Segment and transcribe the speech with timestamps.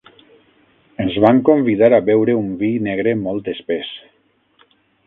[1.03, 3.97] Ens van convidar a beure un vi negre molt espès.